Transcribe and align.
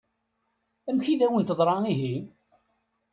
Amek 0.89 1.07
i 1.09 1.15
d-awen-teḍṛa 1.19 1.75
ihi? 1.91 2.17